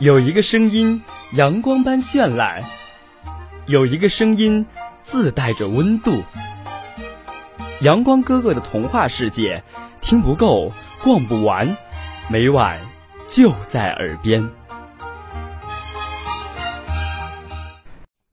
[0.00, 1.00] 有一个声音
[1.32, 2.62] 阳光般绚烂，
[3.66, 4.66] 有一个声音
[5.04, 6.22] 自带着温度。
[7.82, 9.62] 阳光哥哥的童话世界，
[10.00, 10.72] 听不够，
[11.02, 11.76] 逛不完，
[12.28, 12.80] 每晚
[13.28, 14.48] 就在耳边。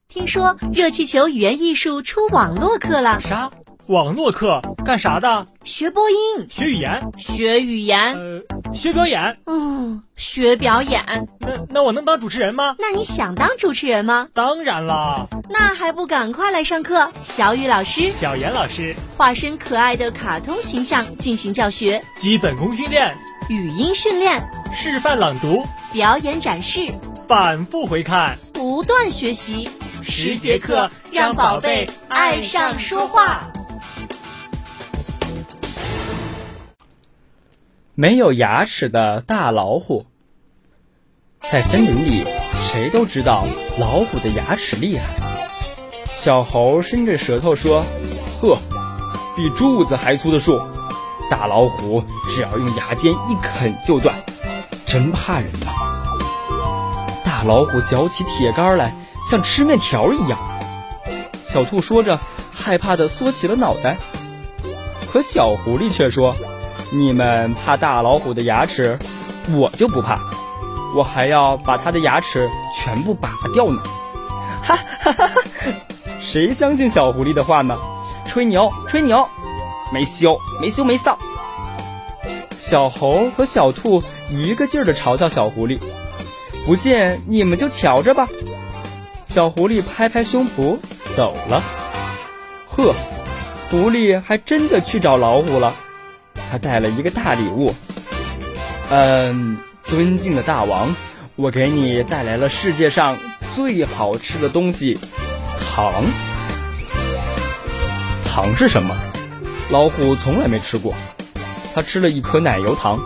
[0.07, 3.19] 听说热气球语言艺术出网络课了？
[3.21, 3.49] 啥？
[3.87, 5.47] 网络课干啥的？
[5.63, 8.41] 学播音，学语言，学语言，呃，
[8.73, 9.37] 学表演。
[9.45, 11.03] 嗯，学表演。
[11.39, 12.75] 那那我能当主持人吗？
[12.79, 14.27] 那你想当主持人吗？
[14.33, 15.27] 当然啦。
[15.49, 17.11] 那还不赶快来上课？
[17.21, 23.15] 小雨老师、小严老师化身可爱的卡通形象进行教学，基本功训练，
[23.49, 24.41] 语音训练，
[24.75, 26.87] 示范朗读，表演展示，
[27.27, 29.69] 反复回看，不断学习。
[30.01, 33.51] 十节课让宝贝爱上说话。
[37.99, 40.05] 没有牙齿的大老虎，
[41.51, 42.25] 在森林里，
[42.61, 43.45] 谁都知道
[43.77, 45.05] 老虎的牙齿厉害。
[46.15, 47.83] 小猴伸着舌头说
[48.39, 48.57] ：“呵，
[49.35, 50.61] 比柱子还粗的树，
[51.29, 54.15] 大老虎只要用牙尖一啃就断，
[54.85, 55.67] 真怕人呐！”
[57.25, 58.93] 大老虎嚼起铁杆来，
[59.29, 60.39] 像吃面条一样。
[61.45, 62.21] 小兔说着，
[62.53, 63.97] 害怕的缩起了脑袋。
[65.11, 66.33] 可小狐狸却说。
[66.91, 68.97] 你们怕大老虎的牙齿，
[69.51, 70.19] 我就不怕，
[70.95, 73.81] 我还要把它的牙齿全部拔掉呢！
[74.63, 75.41] 哈哈哈哈！
[76.19, 77.77] 谁相信小狐狸的话呢？
[78.25, 79.27] 吹牛，吹牛，
[79.93, 81.15] 没羞，没羞没臊！
[82.57, 85.79] 小猴和小兔一个劲儿的嘲笑小狐狸，
[86.65, 88.27] 不信你们就瞧着吧！
[89.27, 90.77] 小狐狸拍拍胸脯
[91.15, 91.61] 走了。
[92.67, 92.95] 呵，
[93.69, 95.75] 狐狸还真的去找老虎了。
[96.51, 97.73] 他带了一个大礼物，
[98.89, 100.95] 嗯，尊敬的大王，
[101.35, 103.17] 我给你带来了世界上
[103.55, 104.97] 最好吃的东西——
[105.59, 106.05] 糖。
[108.25, 108.95] 糖是什么？
[109.69, 110.93] 老虎从来没吃过。
[111.75, 112.97] 他吃了一颗奶油糖，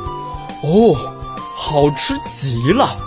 [0.64, 0.96] 哦，
[1.54, 2.98] 好吃极了。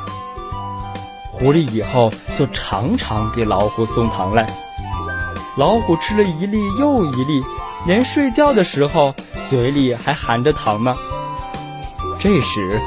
[1.33, 4.47] 狐狸以后就常常给老虎送糖来。
[5.57, 7.43] 老虎吃了一粒又一粒，
[7.87, 9.15] 连睡觉的时候。
[9.49, 10.97] 嘴里还含着糖呢。
[12.19, 12.81] 这时，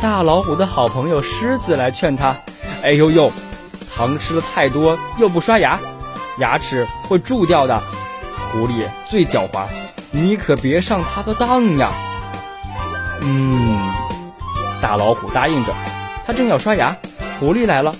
[0.00, 2.36] 大老虎的好朋友狮子来劝他
[2.82, 3.32] ：“哎呦呦，
[3.94, 5.80] 糖吃的太多又不刷牙，
[6.38, 7.82] 牙齿会蛀掉的。
[8.52, 9.66] 狐狸最狡猾，
[10.12, 11.90] 你可别上他的当呀。”
[13.22, 13.90] 嗯，
[14.80, 15.72] 大老虎答应着。
[16.26, 16.96] 他正要刷牙，
[17.40, 17.94] 狐狸来了。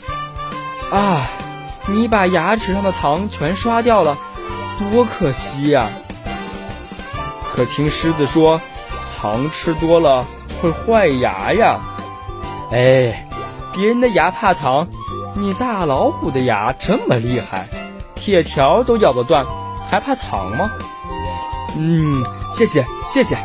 [0.92, 1.26] 啊，
[1.86, 4.16] 你把牙齿上的糖全刷掉了，
[4.78, 5.88] 多可惜呀！
[7.54, 8.60] 可听狮子说，
[9.16, 10.26] 糖吃多了
[10.60, 11.80] 会坏牙呀！
[12.72, 13.28] 哎，
[13.72, 14.88] 别人的牙怕糖，
[15.36, 17.68] 你大老虎的牙这么厉害，
[18.16, 19.46] 铁条都咬得断，
[19.88, 20.68] 还怕糖吗？
[21.78, 23.38] 嗯，谢谢谢谢。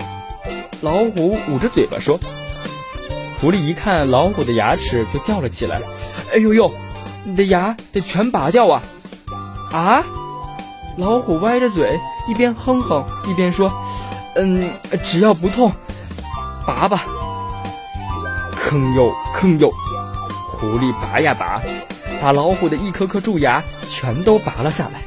[0.82, 2.20] 老虎捂着嘴巴说。
[3.40, 5.82] 狐狸一看老虎的牙齿，就叫了起来
[6.34, 6.74] ：“哎呦呦，
[7.24, 8.82] 你的牙得全拔掉啊！”
[9.72, 10.04] 啊！
[10.98, 13.72] 老虎歪着嘴，一边哼哼一边说
[14.36, 14.72] ：“嗯，
[15.04, 15.72] 只要不痛，
[16.68, 17.06] 拔吧。”
[18.52, 19.70] 坑呦坑呦，
[20.52, 21.62] 狐狸拔呀拔，
[22.22, 25.02] 把老虎的一颗颗蛀牙全都拔了下来。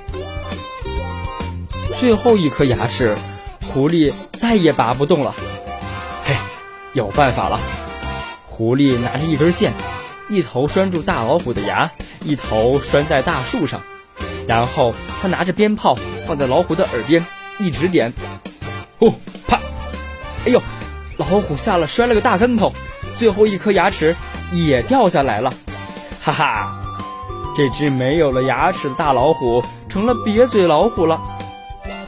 [2.00, 3.14] 最后一颗牙齿，
[3.72, 5.34] 狐狸再也拔不动了。
[6.24, 6.34] 嘿，
[6.94, 7.60] 有办法了！
[8.46, 9.72] 狐狸拿着一根线，
[10.28, 11.92] 一头拴住大老虎的牙，
[12.24, 13.82] 一头拴在大树上。
[14.46, 17.24] 然后他拿着鞭炮放在老虎的耳边，
[17.58, 18.12] 一直点，
[18.98, 19.12] 呼
[19.46, 19.58] 啪，
[20.44, 20.60] 哎呦，
[21.16, 22.72] 老虎吓了，摔了个大跟头，
[23.16, 24.16] 最后一颗牙齿
[24.52, 25.52] 也掉下来了，
[26.22, 26.82] 哈哈，
[27.56, 31.20] 这只没有了牙齿的大老虎成了瘪嘴老虎了。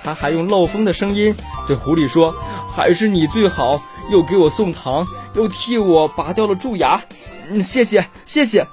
[0.02, 1.34] 他还用漏风的声音
[1.66, 2.34] 对狐狸说
[2.76, 3.80] ：“还是你最好，
[4.10, 7.02] 又给我送糖，又替我拔掉了蛀牙，
[7.50, 8.66] 嗯，谢谢，谢谢。”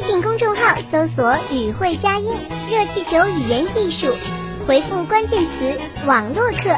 [0.00, 2.32] 微信公众号搜索“语会佳音
[2.70, 4.06] 热气球语言艺术”，
[4.66, 6.74] 回复关键词“网络课”，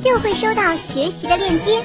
[0.00, 1.82] 就会收到学习的链接。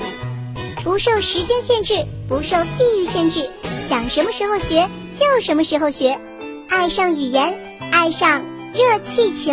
[0.82, 3.50] 不受时间限制，不受地域限制，
[3.90, 4.90] 想什么时候学
[5.20, 6.18] 就什么时候学。
[6.70, 7.54] 爱上语言，
[7.92, 8.42] 爱上
[8.74, 9.52] 热气球。